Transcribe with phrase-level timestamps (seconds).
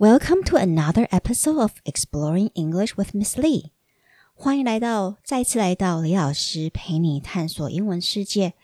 [0.00, 3.70] Welcome to another episode of Exploring English with Miss Lee。
[4.34, 8.54] 欢迎来到，再次来到李老师陪你探索英文世界。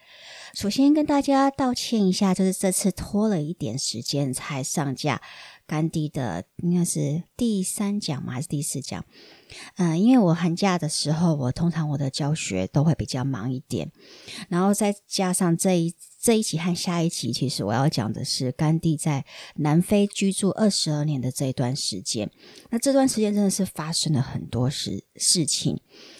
[0.57, 5.21] 首先跟大家道歉一下，就是这次拖了一点时间才上架
[5.67, 8.33] 甘地的，应该是第三讲嘛？
[8.33, 9.05] 还是第四讲？
[9.75, 13.91] 嗯，因为我寒假的时候，我通常我的教学都会比较忙一点，
[14.49, 15.93] 然后再加上这一。
[16.19, 19.23] 这一集和下一集，其实我要讲的是甘地在
[19.57, 22.29] 南非居住二十二年的这一段时间。
[22.71, 25.79] 那这段时间真的是发生了很多事事情，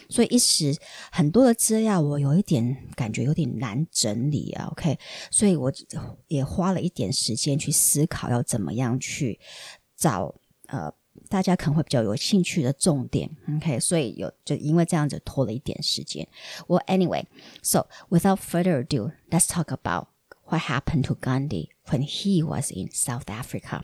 [0.09, 0.75] 所以一时
[1.11, 4.67] 很多的资料我有一点感觉有点难整理啊。
[4.71, 4.97] OK，
[5.31, 5.71] 所以我
[6.27, 9.39] 也花了一点时间去思考要怎么样去
[9.95, 10.35] 找
[10.67, 10.93] 呃。
[11.29, 16.25] 大家可能会比较有兴趣的重点，OK，所以有就因为这样子拖了一点时间。
[16.67, 17.25] Well, anyway,
[17.63, 20.09] so without further ado, let's talk about
[20.45, 23.81] what happened to Gandhi when he was in South Africa.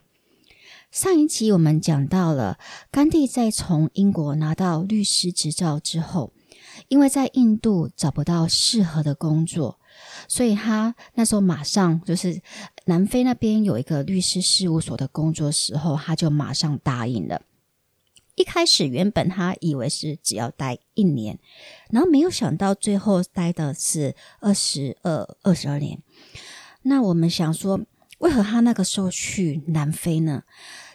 [0.93, 2.59] 上一集我们讲到了
[2.91, 6.31] 甘地在从英国拿到律师执照之后，
[6.88, 9.80] 因为在印度找不到适合的工作，
[10.27, 12.39] 所以他那时候马上就是
[12.86, 17.41] 南非那边有一个律师事务所的工作时候，他就马上答应了。
[18.36, 21.39] 一开始原本他以为是只要待一年，
[21.89, 26.03] 然后没有想到最后待的是二十二二十二年。
[26.83, 27.81] 那我们想说，
[28.19, 30.44] 为何他那个时候去南非呢？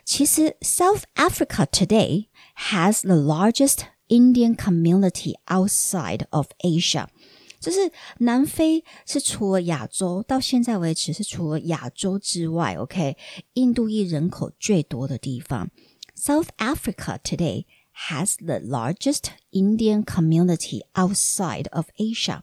[0.07, 2.27] 其实 South Africa today
[2.69, 7.07] has the largest Indian community outside of Asia。
[7.59, 13.16] 就是南非是除了亚洲到现在为止是除了亚洲之外，OK，
[13.53, 15.69] 印度裔人口最多的地方。
[16.13, 17.66] South Africa today
[18.09, 22.41] has the largest Indian community outside of Asia。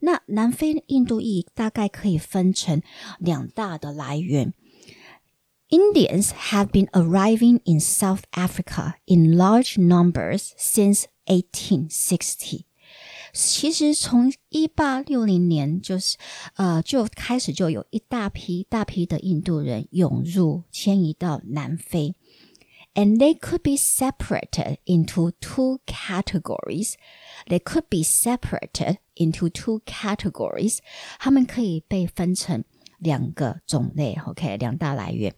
[0.00, 2.82] 那南非印度裔大概可以分成
[3.20, 4.52] 两大的来源。
[5.70, 12.66] Indians have been arriving in South Africa in large numbers since 1860.
[13.32, 16.16] 其实从一八六零年就是
[16.54, 22.14] 呃就开始就有一大批大批的印度人涌入迁移到南非，
[22.94, 26.94] and they could be separated into two categories.
[27.46, 30.78] They could be separated into two categories.
[31.18, 32.62] 他们可以被分成
[32.99, 35.33] 两个种类，OK，两大来源。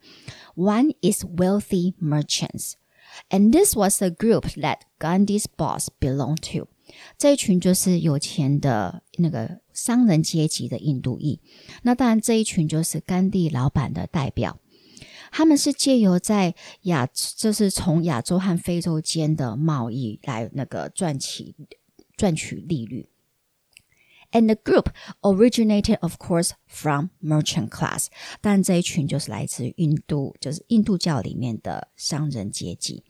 [0.56, 2.74] One is wealthy merchants.
[3.30, 6.68] And this was a group that Gandhi's boss belonged to.
[7.18, 11.40] 这一群就是有钱的那个商人阶级的印度裔，
[11.84, 14.60] 那当然这一群就是甘地老板的代表。
[15.32, 17.08] 他们是借由在亚，
[17.38, 21.56] 就是从亚洲和非洲间的贸易来那个赚取
[22.18, 23.08] 赚取利率。
[24.33, 24.91] And the group
[25.23, 28.09] originated, of course, from merchant class。
[28.41, 33.05] 但这一群就是来自印度，就是印度教里面的商人阶级。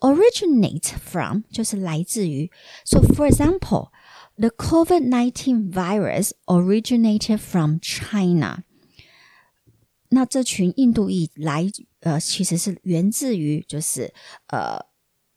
[0.00, 2.50] originate from 就是来自于。
[2.84, 3.90] So for example,
[4.36, 8.64] the COVID-19 virus originated from China.
[10.10, 11.66] 那这群印度裔来
[12.00, 14.12] 呃，其实是源自于就是
[14.48, 14.78] 呃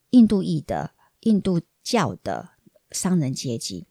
[0.09, 0.91] 印度裔的
[1.21, 2.49] 印度教的
[2.91, 3.87] 商人阶级。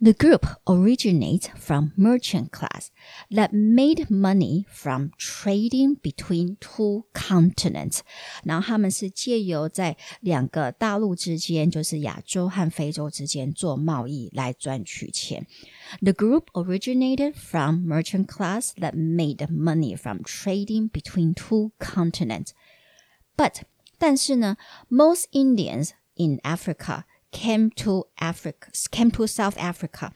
[0.00, 2.88] The group originates from merchant class
[3.30, 8.00] that made money from trading between two continents。
[8.42, 15.46] 然后他们是借由在两个大陆之间，就是亚洲和非洲之间做贸易来赚取钱。
[16.00, 22.48] The group originated from merchant class that made money from trading between two continents.
[23.36, 23.62] But
[23.98, 24.56] 但是呢，
[24.88, 30.13] most Indians in Africa came to Africa, came to South Africa.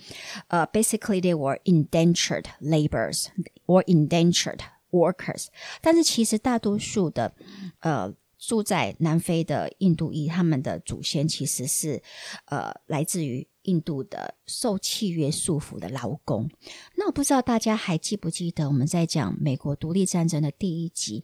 [0.49, 3.29] Uh, basically, they were indentured laborers
[3.65, 4.61] or indentured
[4.91, 5.47] workers.
[5.81, 7.33] 但是其实大多数的
[7.79, 12.01] 呃住在南非的印度裔，他们的祖先其实是
[12.45, 16.49] 呃来自于印度的受契约束缚的劳工。
[16.95, 21.23] 那我不知道大家还记不记得我们在讲美国独立战争的第一集。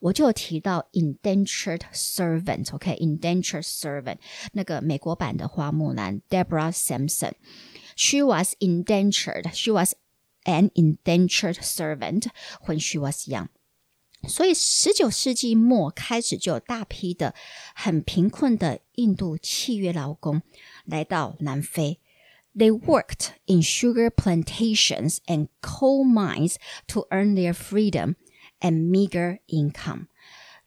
[0.00, 4.18] 我就有提到 indentured servant，OK，indentured servant，
[4.52, 9.94] 那个美国版的花木兰 Deborah Sampson，she was indentured，she was
[10.44, 12.26] an indentured servant
[12.66, 13.48] when she was young。
[14.26, 17.34] 所以十九世纪末开始就有大批的
[17.74, 20.42] 很贫困的印度契约劳工
[20.84, 22.00] 来到南非。
[22.54, 26.56] They worked in sugar plantations and coal mines
[26.88, 28.16] to earn their freedom
[28.62, 30.08] and meager income.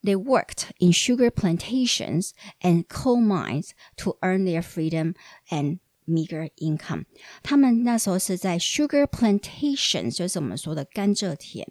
[0.04, 5.14] They worked in sugar plantations and coal mines to earn their freedom
[5.50, 7.06] and meager income。
[7.44, 11.68] 他们那时候是在 sugar plantations，就是我们说的甘蔗田，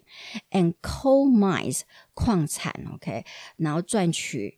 [0.51, 1.81] and coal mines
[2.13, 3.25] 矿产，OK，
[3.57, 4.57] 然后赚取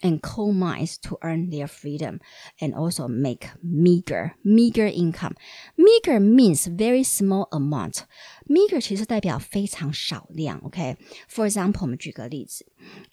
[0.00, 2.20] and coal mines to earn their freedom
[2.60, 5.34] and also make meager meager income.
[5.76, 8.04] Meager means very small amount.
[8.46, 10.60] Meager 其实代表非常少量。
[10.64, 11.50] OK，For、okay?
[11.50, 12.66] example，我们举个例子，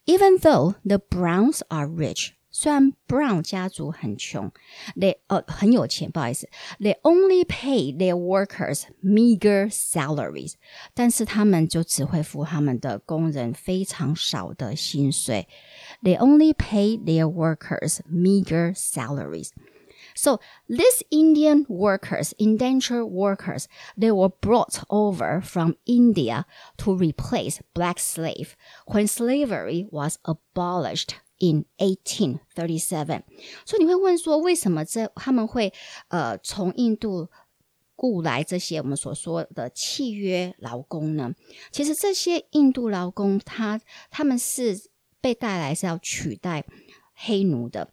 [0.06, 2.34] Even though the Browns are rich.
[2.58, 4.50] 虽然 Brown 家族很穷，
[4.96, 6.48] they 呃很有钱，不好意思，
[6.80, 10.54] they only pay their workers meager salaries，
[10.94, 15.50] 但是他们就只会付他们的工人非常少的薪水
[16.04, 20.40] ，they only pay their workers meager salaries。So
[20.70, 23.68] these Indian workers, indentured workers,
[23.98, 26.46] they were brought over from India
[26.78, 28.56] to replace black slave
[28.86, 33.24] when slavery was abolished in 1837。
[33.66, 35.74] 所以你会问说，为什么这他们会
[36.08, 37.28] 呃从印度
[37.98, 41.34] 雇来这些我们所说的契约劳工呢？
[41.72, 44.80] 其实这些印度劳工，他他们是
[45.22, 46.66] 被带来是要取代
[47.14, 47.92] 黑奴的。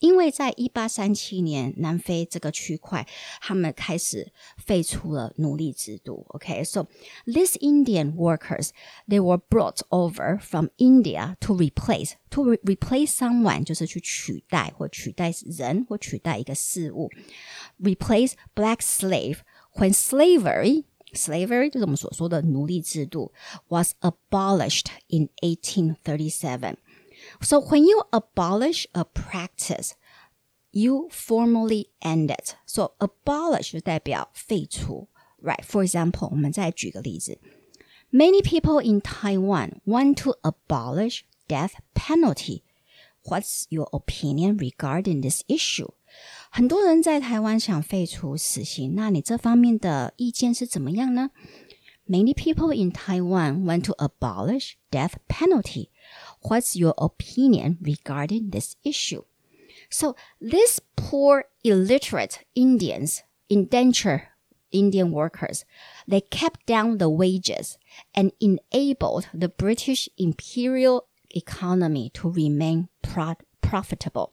[0.00, 3.04] 因为在一八三七年，南非这个区块，
[3.40, 6.24] 他们开始废除了奴隶制度。
[6.28, 6.86] OK，so
[7.26, 8.70] these Indian workers
[9.08, 17.10] they were brought over from India to replace to replace someone，就是去取代或取代人或取代一个事物，
[17.80, 19.38] replace black slave
[19.74, 20.84] when slavery。
[21.12, 23.32] Slavery 就是我们所说的奴隶制度，
[23.68, 26.76] was abolished in 1837.
[27.40, 29.92] So when you abolish a practice,
[30.70, 32.54] you formally end it.
[32.66, 35.08] So abolish 就代表废除，
[35.42, 35.62] right?
[35.64, 37.38] For example，我们再举个例子，
[38.12, 42.62] Many people in Taiwan want to abolish death penalty.
[43.24, 45.88] What's your opinion regarding this issue?
[46.50, 51.30] 很多人在台湾想废除死刑，那你这方面的意见是怎么样呢？
[52.08, 55.90] Many people in Taiwan want to abolish death penalty.
[56.40, 59.24] What's your opinion regarding this issue?
[59.90, 63.18] So these poor, illiterate Indians,
[63.48, 64.22] indentured
[64.70, 65.64] Indian workers,
[66.06, 67.76] they kept down the wages
[68.14, 74.32] and enabled the British imperial economy to remain pro profitable.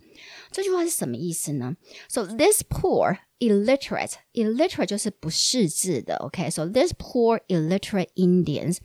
[0.52, 1.76] 这句话是什么意思呢？
[2.08, 8.78] So this poor illiterate illiterate 就是不识字的，OK？So this poor illiterate Indians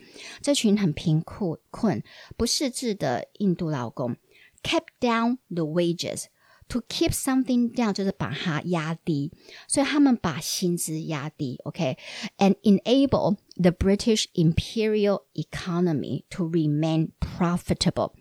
[0.43, 2.03] 这群很贫苦困
[2.37, 4.17] 不识字的印度劳工
[4.63, 9.33] kept down the wages。To keep something down 就是把它压低，
[9.67, 18.13] 所以他们把薪资压低，OK，and enable the British imperial economy to remain profitable。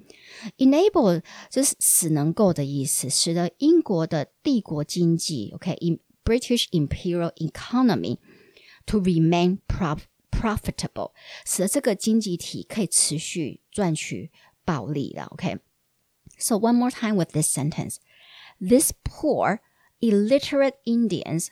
[0.57, 8.19] Enable 就是使能够的意思，使得英国的帝国经济，OK，in British imperial economy
[8.85, 10.01] to remain prof
[10.31, 11.11] profitable，
[11.45, 14.31] 使得这个经济体可以持续赚取
[14.63, 17.97] 暴利了，OK。So one more time with this sentence.
[18.61, 19.59] These poor,
[19.99, 21.47] illiterate Indians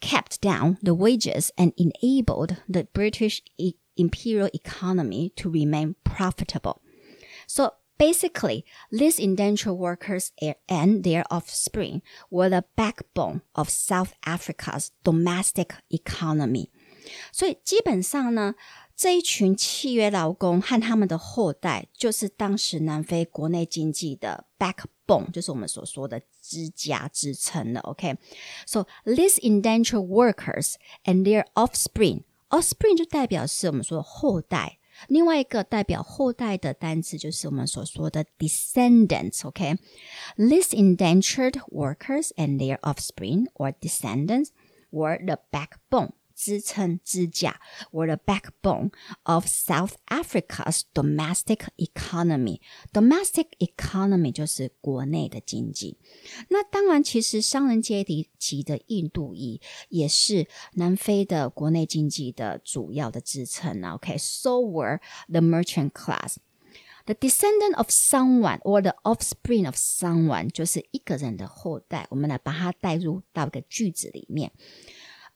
[0.00, 6.80] kept down the wages and enabled the British e imperial economy to remain profitable.
[7.46, 10.30] So basically, these indentured workers
[10.68, 16.70] and their offspring were the backbone of South Africa's domestic economy.
[17.32, 18.54] 所以基本上呢，
[18.96, 27.80] 这一群契约劳工和他们的后代，就是当时南非国内经济的 backbone，就是我们所说的支架支撑的。
[27.80, 34.78] OK，so these indentured workers and their offspring，offspring 就代表是我们说的后代。
[35.08, 44.48] 另外一个代表后代的单词就是我们所说的 descendants。OK，these indentured workers and their offspring or descendants
[44.90, 47.58] were the backbone 支撑支架，
[47.90, 48.90] were the backbone
[49.22, 52.60] of South Africa's domestic economy.
[52.92, 55.96] Domestic economy 就是国内的经济。
[56.50, 58.04] 那当然，其实商人阶
[58.38, 63.94] 级的印度裔也是南非的国内经济的主要的支撑啊。
[63.94, 66.36] OK，so were the merchant class.
[67.06, 72.06] The descendant of someone or the offspring of someone 就是一个人的后代。
[72.10, 74.52] 我们来把它带入到一个句子里面。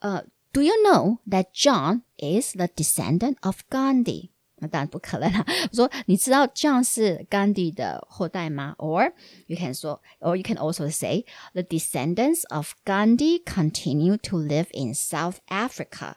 [0.00, 0.24] 呃
[0.54, 4.30] ，do you know that John is the descendant of Gandhi?
[4.62, 5.44] 那当然不可能啦。
[5.70, 8.74] 我说你知道 John 是 Gandhi 的后代吗？
[8.78, 9.12] Or
[9.46, 11.24] you can 说，or you can also say
[11.54, 16.16] the descendants of Gandhi continue to live in South Africa。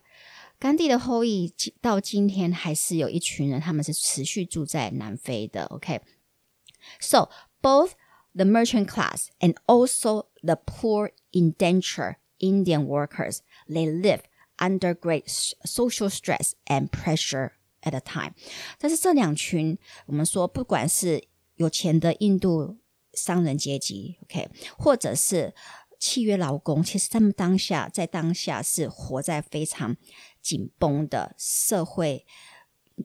[0.59, 5.65] 甘地的后裔到今天还是有一群人，他们是持续住在南非的。
[5.65, 7.29] OK，so、okay?
[7.61, 7.91] both
[8.33, 14.21] the merchant class and also the poor indentured Indian workers they live
[14.58, 15.24] under great
[15.64, 18.34] social stress and pressure at a time。
[18.78, 21.24] 但是这两群，我们说不管是
[21.56, 22.76] 有钱的印度
[23.14, 25.54] 商人阶级，OK，或者是
[25.98, 29.96] 契约劳工，其实他们当下在当下是活在非常
[30.40, 32.24] 紧绷的社会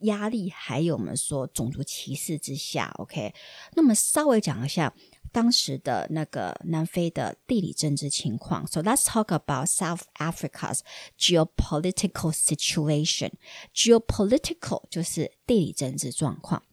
[0.02, 3.34] 压力，还有我们说种族歧视之下，OK。
[3.74, 4.94] 那么稍微讲一下
[5.33, 8.65] 当时的那个南非的地理政治情况。
[8.67, 10.79] So let's talk about South Africa's
[11.17, 13.31] geopolitical situation.
[13.73, 16.63] Geopolitical 就是地理政治状况。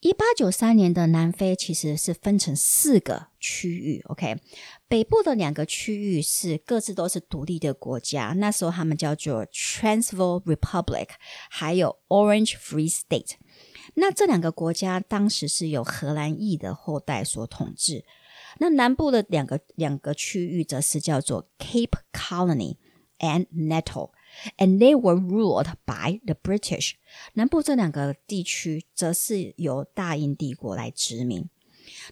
[0.00, 4.36] 一八九三年的南非其实是分成四个区域，OK，
[4.88, 11.10] 北部的两个区域是各自都是独立的国家，那时候他们叫做 Transvaal Republic，
[11.48, 13.34] 还有 Orange Free State。
[13.99, 18.05] 那这两个国家当时是由荷兰裔的后代所统治。
[18.59, 22.77] 那南部的两个两个区域则是叫做 Cape Colony
[23.19, 24.11] and Natal。
[24.57, 26.93] and they were ruled by the British。
[27.33, 31.49] 南部这两个地区则是由大英帝国来殖民。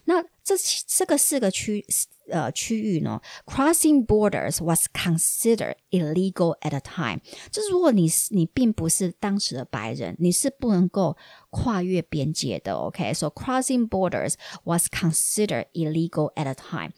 [0.04, 0.54] 那这
[0.86, 1.84] 这个四个区
[2.30, 7.20] 呃区域呢，crossing borders was considered illegal at a time。
[7.50, 11.16] 就是如果你是你并不是当时的白人，你是不能够
[11.50, 12.74] 跨越边界的。
[12.74, 16.92] OK，so、crossing borders was considered illegal at a time。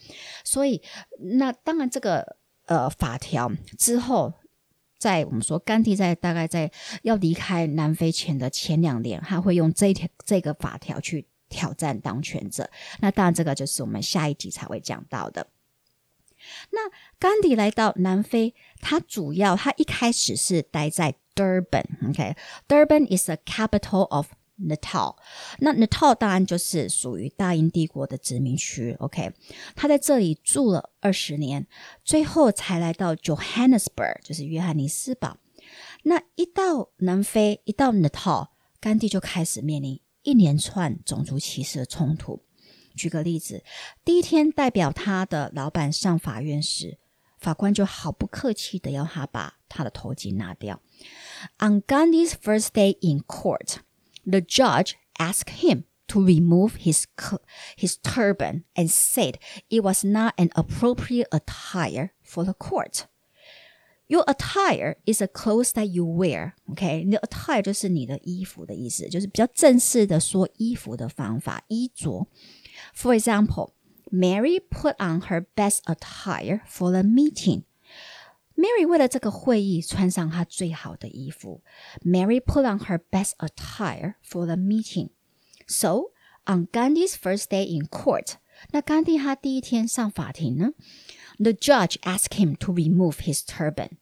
[0.45, 0.83] 所以
[1.37, 4.35] 那当然这个呃法条之后。
[5.01, 6.69] 在我们说，甘地在大概在
[7.03, 12.71] 要离开南非前的前两年，他会用这条这个法条去挑战当权者。
[13.01, 15.49] 那当然，这个就是我们下一集才会讲到的。
[16.71, 16.89] 那
[17.19, 24.29] 甘地来到南非，他主要他一开始是待在 Durban，OK，Durban is the capital of
[24.61, 25.17] Natal，
[25.59, 28.97] 那 Natal 当然就是属于大英帝国的殖民区。
[29.01, 29.33] OK，
[29.75, 31.67] 他在这里住了二十年，
[32.05, 35.39] 最后才来到 Johannesburg，就是约翰尼斯堡。
[36.05, 38.49] 那一到南非，一到 Natal，
[38.81, 42.45] 甘地就开始面临一连串种族歧视的冲突。
[42.95, 43.63] 举个例子，
[44.05, 46.99] 第一天代表他的老板上法院时，
[47.39, 50.83] 法官就毫不客气的要他把他的头巾拿掉。
[51.59, 53.79] On Gandhi's first day in court.
[54.29, 57.07] the judge asked him to remove his
[57.77, 59.39] his turban and said
[59.71, 63.07] it was not an appropriate attire for the court.
[64.08, 66.54] Your attire is a clothes that you wear.
[66.70, 72.28] OK，你的 attire 就是你的衣服的意思，就是比较正式的说衣服的方法，衣着。
[72.94, 73.72] For example,
[74.12, 77.64] Mary put on her best attire for the meeting.
[78.56, 81.64] Mary 为了这个会议穿上她最好的衣服。
[82.04, 85.10] Mary put on her best attire for the meeting.
[85.66, 86.12] So
[86.46, 88.34] on Gandhi's first day in court，
[88.72, 90.72] 那甘地他第一天上法庭呢
[91.38, 93.98] ，the judge asked him to remove his turban.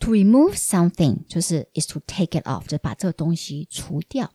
[0.00, 4.32] To remove something 就是 is to take it off，就把这个东西除掉。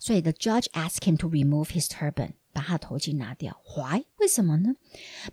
[0.00, 3.60] 所以 the judge asked him to remove his turban，把他头巾拿掉。
[3.76, 4.06] Why？
[4.16, 4.74] 为什么呢？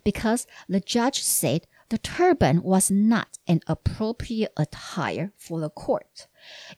[0.04, 6.26] Because the judge said the turban was not an appropriate attire for the court，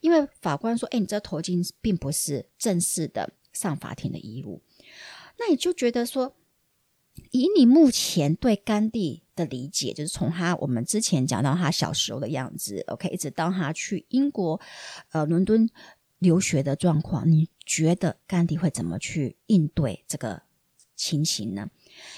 [0.01, 4.63] 因为法官说：“哎，你这头巾并不是正式的上法庭的衣物。”
[5.39, 6.35] 那你就觉得说，
[7.33, 14.60] 以你目前对甘地 的理解，就是从他我们之前讲到他小时候的样子，OK，一直到他去英国
[15.12, 15.70] 呃伦敦
[16.20, 20.44] 留学的状况，你觉得甘地会怎么去应对这个
[20.96, 21.70] 情形呢？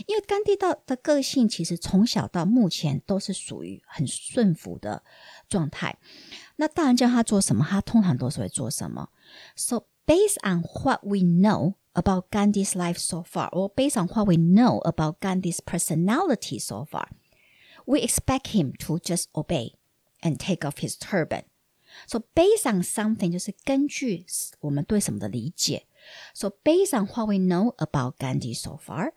[0.05, 5.03] 因为甘地到的个性其实从小到目前都是属于很顺服的
[5.49, 5.97] 状态。
[6.57, 9.09] 那大人叫他做什么，他通常都是会做什么。
[9.55, 14.36] So based on what we know about Gandhi's life so far, or based on what we
[14.36, 17.08] know about Gandhi's personality so far,
[17.86, 19.74] we expect him to just obey
[20.22, 21.42] and take off his turban.
[22.06, 24.24] So based on something 就是根据
[24.60, 25.86] 我们对什么的理解。
[26.34, 29.12] So based on what we know about Gandhi so far,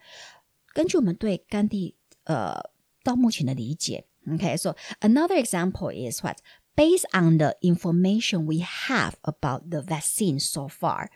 [0.73, 2.71] 根据我们对甘地呃
[3.03, 6.37] 到目前的理解，OK，so another example is what
[6.75, 11.09] based on the information we have about the vaccine so far，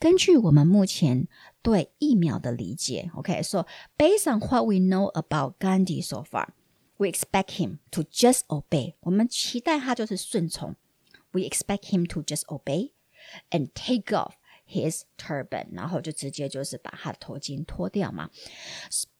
[0.00, 1.28] 根据我们目前
[1.62, 3.66] 对疫苗的理解，OK，so
[3.96, 10.74] based on what we know about Gandhi so far，we expect him to just obey，我们期待他就是顺从，
[11.32, 12.92] we expect him to just obey。
[13.50, 14.34] and take off
[14.68, 18.30] his turban，然后就直接就是把他的头巾脱掉嘛。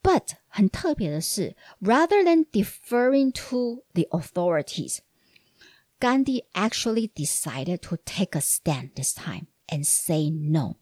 [0.01, 9.47] But 很特别的是，rather than deferring to the authorities。Gandhi actually decided to take a stand this time
[9.71, 10.77] and say no.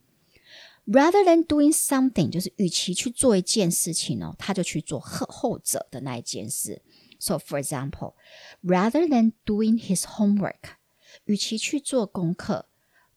[0.86, 6.82] Rather than doing something，就是与其去做一件事情呢，他就去做后后者的那一件事。
[7.18, 8.14] So for example,
[8.62, 10.76] rather than doing his homework，
[11.24, 12.66] 与其去做功课，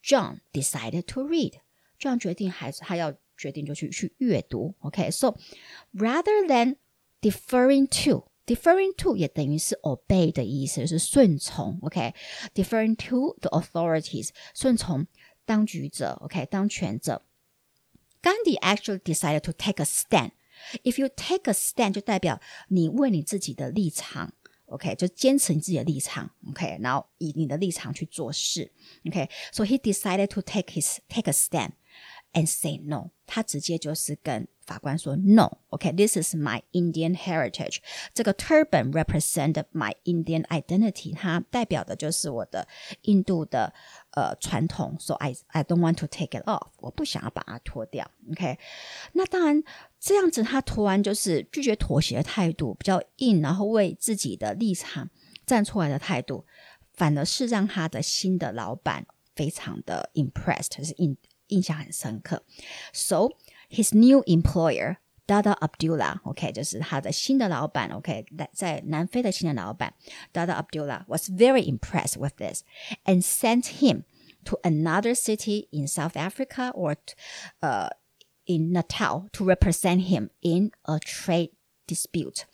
[0.01, 1.55] John decided to read.
[1.99, 4.75] John 决定还是他要决定就去去阅读。
[4.79, 5.37] OK，so、okay?
[5.93, 6.77] rather than
[7.21, 11.77] deferring to。Deferring to 也等于是 obey 的意思，是顺从。
[11.81, 13.09] OK，deferring、okay?
[13.09, 15.05] to the authorities，顺从
[15.51, 16.17] 当局者。
[16.21, 17.23] OK，当权者。
[18.21, 20.31] Gandhi actually decided to take a stand.
[20.83, 24.33] If you take a stand，就代表你为你自己的立场，
[24.65, 28.71] OK，就坚持你自己的立场，OK，然后以你的立场去做事，
[29.05, 31.71] OK。So he decided to take his take a stand
[32.32, 33.10] And say no.
[33.26, 37.78] 他直接就是跟法官说 No，OK，this、is my Indian heritage。
[38.12, 42.68] 这个 turban represent my Indian identity，它代表的就是我的
[43.02, 43.72] 印度的
[44.10, 44.96] 呃传统。
[45.00, 48.10] So I I don't want to take it off，我不想要把它脱掉。
[48.30, 48.58] OK，
[49.14, 49.62] 那当然
[49.98, 55.08] 这样子他突然就是拒绝妥协的态度比较硬，然后为自己的立场
[55.46, 56.44] 站出来的态度，
[56.92, 61.16] 反而是让他的新的老板非常的 impressed，是印
[61.51, 62.43] 印象很深刻。
[62.93, 63.29] So
[63.69, 64.97] his new employer
[65.27, 69.93] Dada Abdullah，OK，、okay, 就是他的新的老板，OK，在南非的新的老板
[70.31, 72.63] Dada Abdullah was very impressed with this
[73.03, 74.03] and sent him
[74.45, 76.95] to another city in South Africa or
[77.61, 77.89] uh,
[78.45, 81.51] in Natal to represent him in a trade
[81.87, 82.45] dispute.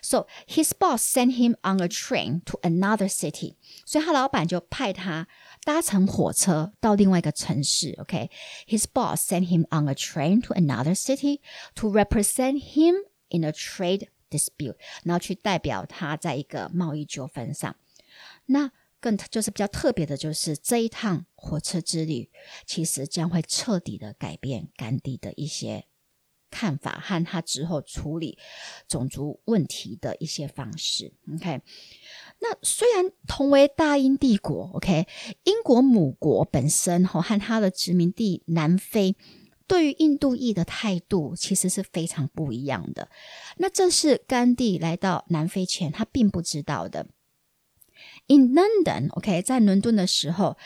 [0.00, 3.56] So his boss sent him on a train to another city.
[3.84, 5.28] 所以他老板就派他
[5.67, 7.93] 搭乘火车到另外一个城市。
[7.97, 11.41] OK，his、boss sent him on a train to another city
[11.75, 12.95] to represent him
[13.27, 17.75] in a trade dispute，然后去代表他在一个贸易纠纷上。
[18.45, 18.71] 那
[19.01, 22.31] 更就是比较特别的，就是这一趟火车之旅，
[22.65, 25.85] 其实将会彻底的改变甘地的一些
[26.49, 28.39] 看法和他之后处理
[28.87, 31.13] 种族问题的一些方式。
[31.35, 31.61] OK。
[32.40, 35.06] 那虽然同为大英帝国，OK，
[35.44, 39.16] 英国母国本身哈和它的殖民地南非
[39.66, 43.08] 对于印度裔的态度其实是非常不一样的。
[43.58, 47.06] 那这是甘地来到南非前他并不知道的。
[48.26, 50.56] In London，OK，在伦敦的时候，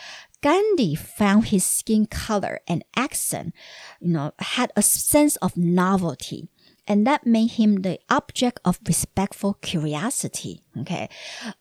[0.40, 6.49] Gandhi found his skin color and accent，you know，had a sense of novelty。
[6.87, 10.62] and that made him the object of respectful curiosity.
[10.77, 11.09] Okay,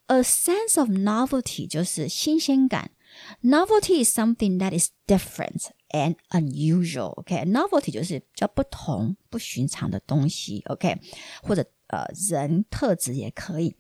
[0.08, 2.92] a sense of novelty 就是新鲜感。
[3.42, 7.14] Novelty is something that is different and unusual.
[7.18, 10.62] OK, novelty 就是比较不同、不寻常的东西。
[10.68, 11.00] OK，
[11.42, 13.76] 或者呃人特质也可以。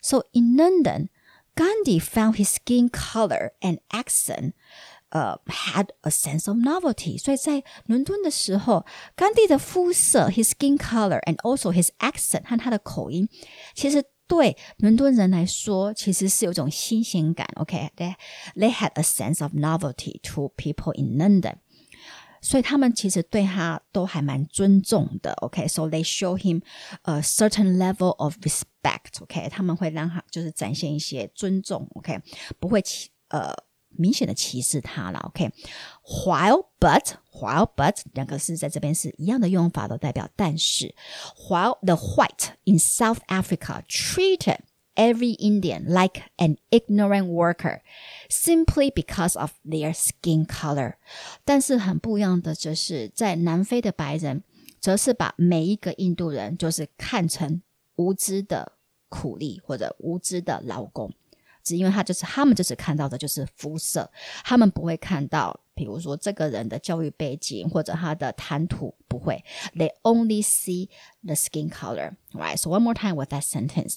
[0.00, 1.08] So in London,
[1.56, 4.52] Gandhi found his skin color and accent
[5.12, 7.18] 呃、uh,，had a sense of novelty。
[7.18, 8.84] 所以在伦敦的时候，
[9.16, 13.28] 甘地的肤色，his skin color and also his accent 和他的口音，
[13.74, 17.48] 其实对伦敦人来说，其实是有种新鲜感。
[17.56, 18.14] OK，they、okay?
[18.54, 21.56] they had a sense of novelty to people in London。
[22.40, 25.90] 所以他们其实对他都还蛮尊重的，OK，so、okay?
[25.90, 26.62] they show him
[27.02, 29.48] a certain level of respect，OK，、okay?
[29.48, 32.20] 他们会让他就是展现一些尊重，OK，
[32.60, 32.80] 不会
[33.30, 33.52] 呃
[33.92, 40.94] 明显的歧视他了，OK？While but while but 两个是在这边是一样的用法，都代表但是。
[41.48, 44.58] While the white in South Africa treated
[44.94, 47.80] every Indian like an ignorant worker
[48.28, 50.94] simply because of their skin color，
[51.44, 54.42] 但是很不一样的则是在南非的白人，
[54.80, 57.62] 则是把每一个印度人就是看成
[57.96, 58.72] 无知的
[59.08, 61.12] 苦力或者无知的劳工。
[61.62, 64.10] 只因为他就是他们就是看到的就是肤色，
[64.44, 69.44] 他们不会看到，比如说这个人的教育背景或者他的谈吐不会。
[69.74, 70.88] They only see
[71.22, 72.56] the skin color, right?
[72.56, 73.96] So one more time with that sentence.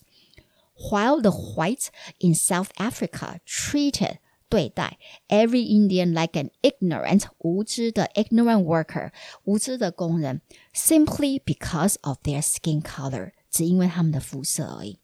[0.75, 1.87] While the whites
[2.19, 4.17] in South Africa treated
[4.49, 4.97] 对待
[5.29, 9.11] every Indian like an ignorant 无知的 ignorant worker
[9.43, 10.41] 无知的工人，
[10.73, 14.99] simply because of their skin color，只因为他们的肤色而已。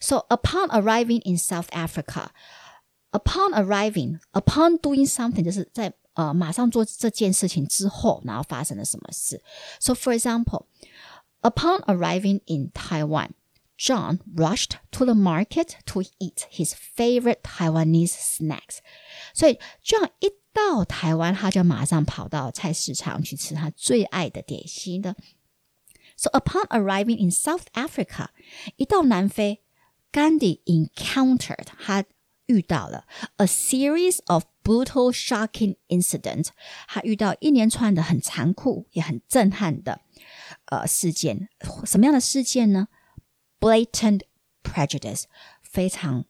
[0.00, 2.30] so upon arriving in South Africa,
[3.12, 9.42] upon arriving, upon doing something，就是在呃马上做这件事情之后，然后发生了什么事。
[9.78, 10.66] So for example,
[11.40, 13.30] upon arriving in Taiwan.
[13.82, 18.80] John rushed to the market to eat his favorite Taiwanese snacks.
[19.32, 25.16] 所以 John 一 到台湾，他就马上跑到菜市场去吃他最爱的点心的。
[26.14, 28.26] So upon arriving in South Africa，
[28.76, 29.62] 一到南非
[30.14, 32.04] ，Gandhi encountered 他
[32.46, 36.48] 遇到了 a series of brutal, shocking incidents。
[36.88, 40.00] 他遇到一连串的很残酷也很震撼的
[40.66, 41.48] 呃事件。
[41.84, 42.88] 什么样的事件呢？
[43.60, 44.22] Blatant
[44.62, 45.24] prejudice，
[45.62, 46.24] 非常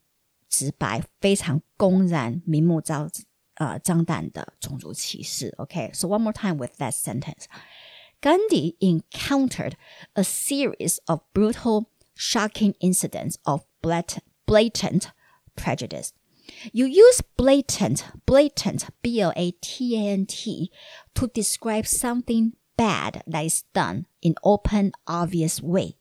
[0.49, 3.11] 直白、非常公然、明目张
[3.55, 5.55] 呃张胆的种族歧视。
[5.59, 6.11] OK，so、okay?
[6.11, 7.45] one more time with that sentence.
[8.21, 9.75] Gandhi encountered
[10.13, 15.05] a series of brutal, shocking incidents of blatant, blatant
[15.57, 16.11] prejudice.
[16.73, 20.71] You use blatant, blatant, B L A T A N T,
[21.15, 25.97] to describe something bad that is done in open, obvious way.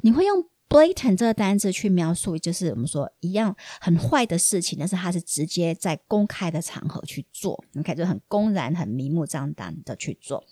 [0.00, 10.44] 你会用 blatant 这个单字去描述，就是我们说一样很坏的事情，但是它是直接在公开的场合去做，OK，就很公然、很明目张胆的去做。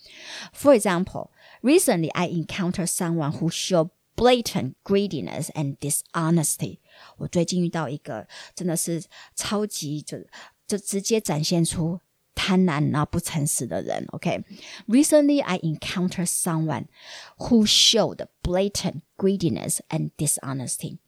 [0.53, 1.31] For example,
[1.63, 6.79] recently I encountered someone who showed blatant greediness and dishonesty。
[7.17, 9.03] 我最近遇到一个真的是
[9.35, 10.19] 超级就
[10.67, 12.01] 就直接展现出
[12.35, 14.05] 贪婪然后不诚实的人。
[14.11, 15.45] OK，recently、okay?
[15.45, 16.87] I encountered someone
[17.39, 20.99] who showed blatant greediness and dishonesty。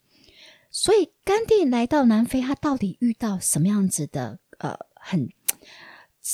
[0.70, 5.28] 所以甘地来到南非，他到底遇到什么样子的呃很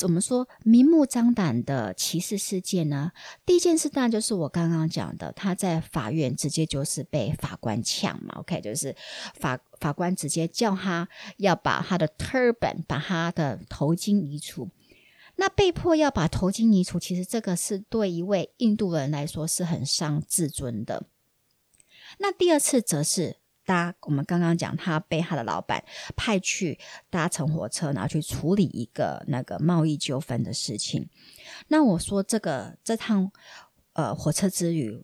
[0.03, 3.11] 我们说明目张胆的歧视事件呢？
[3.45, 8.35] 第一件事当然就是我刚刚讲的，他在法院直接就是被法官呛嘛。
[8.39, 8.95] OK，就是
[9.35, 14.69] 法法官直接叫他要把他的 turban 把他的头巾移除。
[15.35, 21.03] 那被迫要把头巾移除，其实这个是对一位印度人来说是很伤自尊的。
[22.19, 23.40] 那第二次则是。
[23.65, 25.83] 搭我们刚刚讲，他被他的老板
[26.15, 31.07] 派去搭乘火车，然后去处理一个那个贸易纠纷的事情。
[31.67, 33.31] 那我说这个这趟
[33.93, 35.03] 呃火车之旅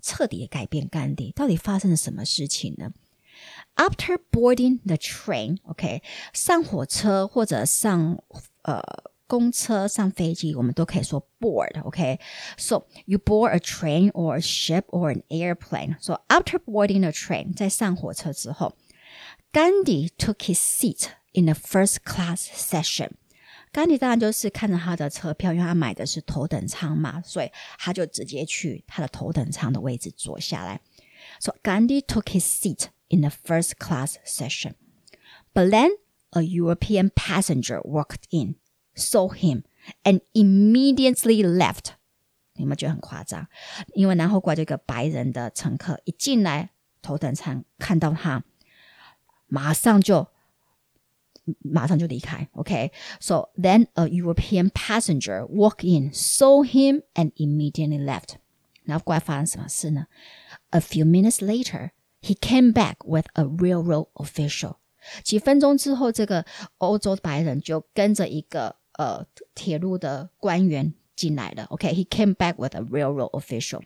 [0.00, 2.92] 彻底改变甘地，到底发生了什么事情呢
[3.76, 8.22] ？After boarding the train，OK，上火车或者上
[8.62, 9.09] 呃。
[9.29, 15.97] 公车上飞机，我们都可以说 board，OK？So you board a train or a ship or an airplane.
[15.99, 18.75] So after boarding a train，在上火车之后，
[19.51, 23.11] Gandhi took his seat in the first class session.
[23.71, 30.79] 甘地当然就是看着他的车票，因为他买的是头等舱嘛，所以他就直接去他的头等舱的位置坐下来。
[31.39, 34.75] So Gandhi took his seat in the first class session.
[35.53, 35.89] But then
[36.29, 38.55] a European passenger walked in
[38.99, 39.63] saw him
[40.03, 41.93] and immediately left。
[42.53, 43.47] 你们觉得很夸张？
[43.93, 46.69] 因为然后过来这个白人的乘客一进来
[47.01, 48.43] 头等舱，看到他，
[49.47, 50.27] 马上就
[51.59, 52.47] 马上就离开。
[52.53, 53.61] OK，so、okay?
[53.61, 58.35] then a European passenger walked in, saw him and immediately left。
[58.83, 60.07] 然后过来发生什么事呢？
[60.69, 64.77] A few minutes later, he came back with a railroad official。
[65.23, 66.45] 几分钟之后，这个
[66.77, 71.64] 欧洲白人就跟着一个 呃铁路的官员进来了。
[71.70, 73.80] OK，he came back with a railroad official.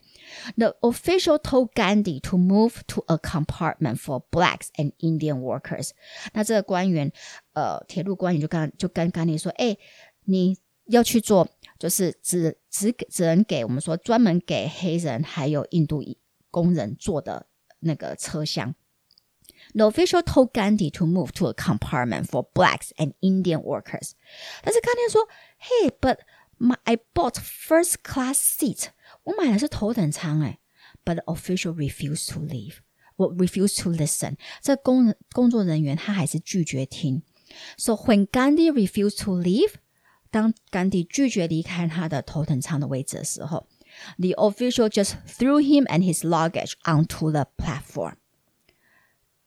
[0.57, 5.91] The official told Gandhi to move to a compartment for blacks and Indian workers.
[6.33, 7.13] 那这个官员，
[7.53, 9.77] 呃，铁路官员就跟就跟甘地说，哎，
[10.25, 11.49] 你要去做，
[11.79, 16.03] 就是只只只能给我们说专门给黑人还有印度
[16.51, 17.47] 工人坐的
[17.79, 18.75] 那个车厢。
[19.74, 24.12] The official told Gandhi to move to a compartment for blacks and Indian workers.
[24.64, 26.20] 但是 Gandhi 说：“Hey, but
[26.58, 28.88] my I bought first class seat.
[29.24, 30.60] 我买的是头等舱哎。”
[31.06, 32.78] But the official refused to leave.
[33.16, 34.38] 我 refused to listen.
[34.62, 37.24] 这工工作人员他还是拒绝听。
[37.78, 39.74] So when Gandhi refused to leave，
[40.32, 43.68] 当甘地拒绝离开他的头等舱的位置的时候，
[44.18, 48.16] the official just threw him and his luggage onto the platform.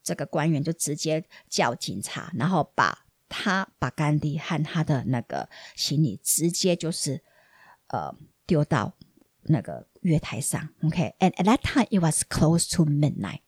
[0.07, 7.21] 这个官员就直接叫警察，然后把他把甘地和他的那个行李直接就是
[7.87, 8.15] 呃
[8.45, 8.93] 丢到
[9.41, 10.69] 那个月台上。
[10.83, 13.41] OK，and at that time it was close to midnight。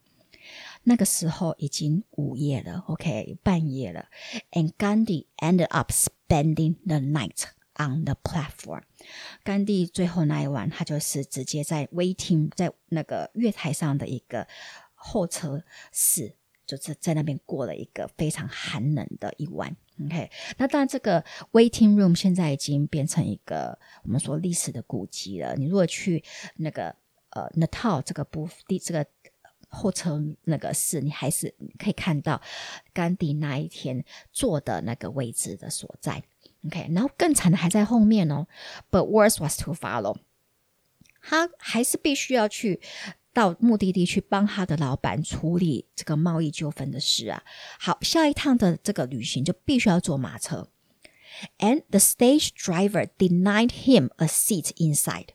[0.84, 4.10] 那个时候已经午夜了，OK，半夜了。
[4.52, 7.44] And Gandhi ended up spending the night
[7.76, 8.84] on the platform。
[9.44, 14.46] 甘地最后那一晚，他就是直接在 waiting 在那个月台上的一个
[14.94, 16.36] 候车室。
[16.70, 19.76] 就是在那边过了一个非常寒冷的一晚。
[20.06, 25.56] OK，那当然这个 waiting room 现在已经变成一个我们说历史的古迹了。
[25.56, 26.24] 你如果去
[26.58, 26.96] 那个
[27.32, 29.06] 呃 Natal 这个部第这个
[29.68, 32.40] 候车那个室，你还是可以看到
[32.94, 36.24] 甘地那一天坐的那个位置的所在。
[36.68, 38.48] OK，然后更惨的还在后面哦。
[38.92, 40.18] But worse was to follow，
[41.22, 42.80] 他还是必须要去
[43.34, 47.44] 到目的地去帮他的老板处理这个贸易纠纷的事啊。
[47.80, 50.70] 好，下一趟的这个旅行就必须要坐马车。
[51.60, 55.28] And the stage driver denied him a seat inside.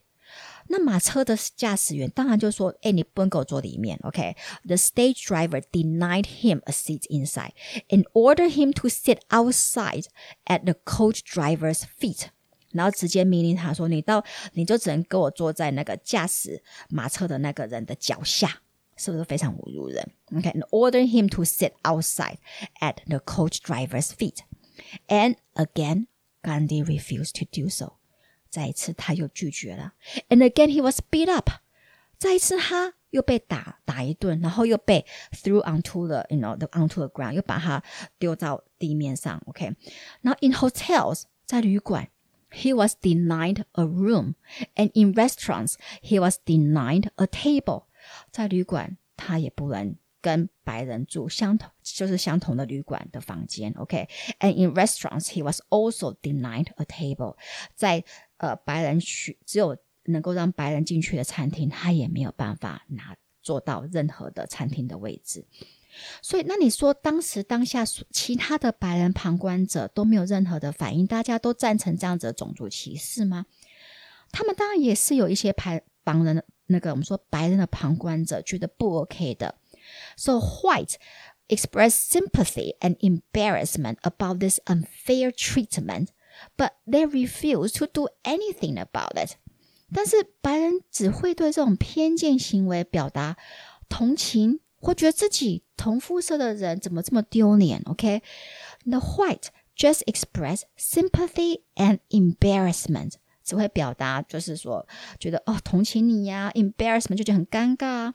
[0.67, 7.51] 那马车的驾驶员当然就说：“哎，你不能给我坐里面。” OK，the stage driver denied him a seat inside
[7.89, 10.05] and ordered him to sit outside
[10.45, 12.29] at the coach driver's feet。
[12.74, 18.62] 然后直接命令他说：“你到你就只能给我坐在那个驾驶马车的那个人的脚下。”
[18.96, 20.06] 是不是非常侮辱人？
[20.36, 22.36] OK，and ordered him to sit outside
[22.80, 26.08] at the coach driver's feet。And again,
[26.42, 27.94] Gandhi refused to do so.
[28.50, 29.94] 再一次他又拒绝了。
[30.28, 31.48] And again he was beat up.
[32.18, 37.82] 再一次他又被打打一顿，然后又被 threw onto the you know the onto the ground，又把他
[38.18, 39.42] 丢到地面上。
[39.46, 39.74] OK，
[40.20, 42.10] 然后 in hotels 在旅馆
[42.55, 44.35] ，he was denied a room,
[44.75, 47.83] and in restaurants he was denied a table。
[48.31, 53.71] 在旅馆他也不能跟白人住相同，就是相同的旅馆的房间。
[53.77, 57.35] OK，and、in restaurants he was also denied a table。
[57.75, 58.03] 在
[58.37, 65.45] 呃白人去只有能够让白人进去的餐厅，他也没有办法拿坐到任何的餐厅的位置。
[66.21, 73.45] 所以，那你说当时当下其他的白人旁观者都没有任何的反应，大家都赞成这样子的种族歧视吗？
[74.31, 79.55] 他们当然也是有一些白白人那个我们说白人的旁观者觉得不 OK 的。
[80.17, 80.95] So White
[81.47, 86.07] express sympathy and embarrassment about this unfair treatment,
[86.57, 89.35] but they refuse to do anything about it.
[89.93, 93.37] 但是白人只会对这种偏见行为表达
[93.87, 104.87] 同情，或觉得自己同肤色的人怎么这么丢脸？OK，the、white just express sympathy and embarrassment，只会表达就是说
[105.19, 108.13] 觉得哦同情你呀，embarrassment 就觉得很尴尬啊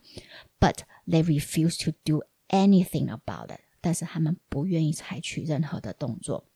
[0.61, 6.47] ，but they refuse to do anything about it，但是他们不愿意采取任何的动作。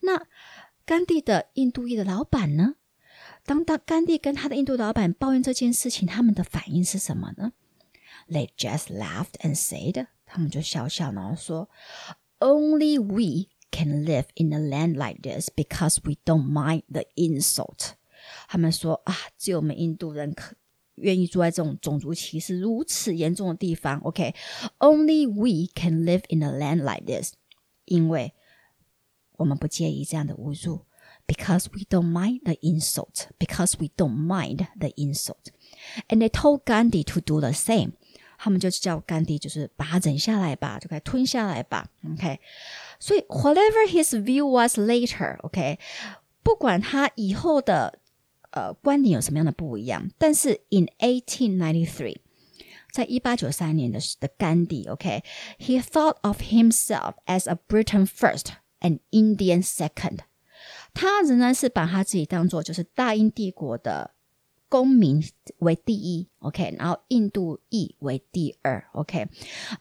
[0.00, 0.26] 那
[0.86, 2.76] 甘地的印度裔的老板呢？
[3.44, 7.52] 当当甘地跟他的印度老板抱怨这件事情，他们的反应是什么呢
[8.29, 11.69] ？They just laughed and said，他们就笑笑，然后说，
[12.39, 17.91] Only we can live in a land like this because we don't mind the insult。
[18.47, 20.55] 他们说啊，只有我们印度人可
[20.95, 23.99] 愿意住在这种种族歧视如此严重的地方。
[23.99, 25.29] OK，Only、okay?
[25.29, 27.33] we can live in a land like this，
[27.85, 28.33] 因为
[29.33, 30.85] 我们不介意这样的侮辱。
[31.27, 35.47] Because we don't mind the insult, because we don't mind the insult,
[36.07, 37.93] and they told Gandhi to do the same.
[38.39, 41.87] 他们就叫甘地，就是把它忍下来吧，就该吞下来吧。
[42.13, 42.39] OK，
[42.99, 45.77] 所以 whatever his view was later，OK，、okay?
[46.43, 47.99] 不管他以后的
[48.51, 52.17] 呃观点有什么样的不一样，但是 in 1893，
[52.91, 58.47] 在一八九三年的的甘地，OK，he、okay, thought of himself as a Britain first
[58.79, 60.19] and Indian second。
[60.93, 64.11] 他仍然是把他自己当做就是大英帝国的
[64.70, 65.22] 公民
[65.58, 69.28] 为第一，OK，然后印度裔为第二，OK，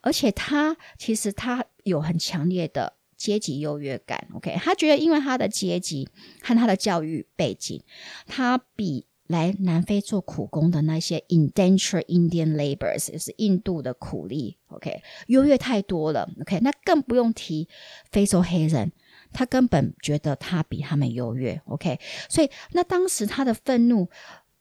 [0.01, 2.95] 而且他其实他有很强烈的。
[3.19, 6.07] 阶级优越感，OK，他觉得因为他的阶级
[6.41, 7.83] 和他的教育背景，
[8.25, 17.67] 他比来南非做苦工的那些 indentured Indian laborers，就是印度的苦力，OK，优越太多了，OK，那更不用提
[18.09, 18.93] 非洲黑人，
[19.33, 21.99] 他根本觉得他比他们优越，OK，
[22.29, 24.07] 所以那当时他的愤怒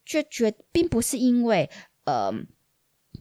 [0.09, 1.69] 就觉并不是因为
[2.07, 2.33] 呃。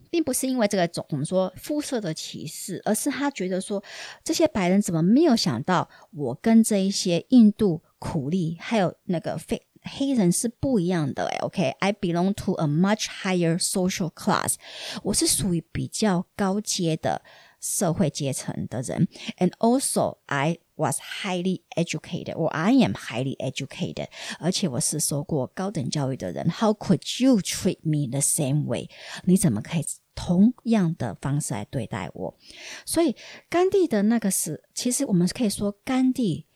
[0.09, 3.83] 并不是因为这个种我们说肤色的歧视，而是他觉得说
[4.23, 14.55] 这些白人怎么没有想到我跟这一些印度苦力还有那个非黑人是不一样的，OK，I belong to a much higher social class，
[15.03, 17.21] 我是属于比较高阶的
[17.60, 24.08] 社会阶层的人，and also I was highly educated, or I am highly educated，
[24.40, 26.50] 而且我是受过高等教育的人。
[26.50, 28.88] How could you treat me the same way？
[29.24, 29.84] 你怎么可以
[30.16, 32.36] 同样的方式来对待我？
[32.84, 33.14] 所以
[33.48, 36.48] 甘地的那个是，其实我们可以说甘地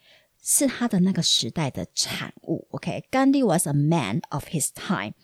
[0.43, 2.67] 是他的那个时代的产物。
[2.73, 5.15] OK，甘地 was a man of his time。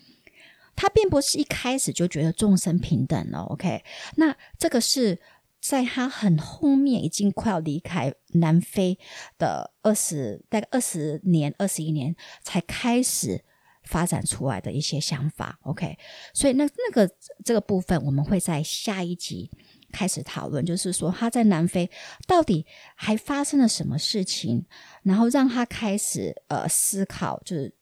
[0.76, 3.40] 他并不是一开始就觉得众生平等了。
[3.40, 3.82] OK，
[4.14, 5.18] 那这个是。
[5.67, 8.97] 在他很后面，已经快要离开南非
[9.37, 13.43] 的二十大概二十年、二十一年，才开始
[13.83, 15.59] 发展出来的一些想法。
[15.63, 15.97] OK，
[16.33, 17.09] 所以那那个
[17.43, 19.51] 这个部分，我们会在下一集
[19.91, 21.89] 开始讨论，就是说他在南非
[22.25, 24.65] 到底还发生了什么事情，
[25.03, 27.73] 然后让他开始呃思考，就是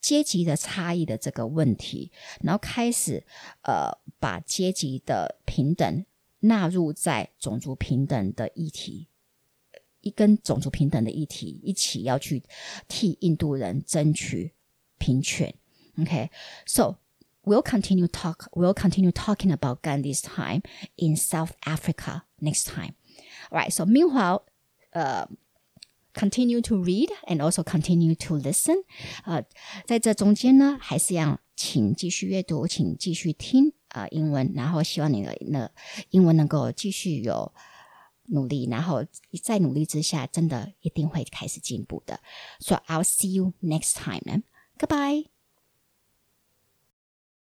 [0.00, 3.24] 阶级的差异的这个问题，然后开始
[3.62, 6.04] 呃把阶级的平等
[6.43, 9.07] 纳入在种族平等的议题。
[10.01, 12.41] 一跟种族平等的议题一起要去
[12.87, 14.53] 替印度人争取
[14.97, 15.53] 平权。
[15.97, 16.95] OK，so、okay?
[17.43, 18.47] we'll continue talk.
[18.53, 20.61] We'll continue talking about Gandhi's time
[20.95, 22.93] in South Africa next time.
[23.51, 23.71] All right.
[23.71, 24.43] So meanwhile,
[24.93, 25.25] uh,
[26.13, 28.83] continue to read and also continue to listen.
[29.25, 29.43] 呃，
[29.85, 35.70] 在这中间呢，还是要请继续阅读，请继续听啊、 呃、英文，然后希望你的那
[36.10, 37.50] 英文能够继续有。
[38.28, 39.04] 努力，然后
[39.42, 42.18] 在努力之下，真的一定会开始进步的。
[42.58, 44.44] So I'll see you next time.
[44.78, 45.33] Goodbye.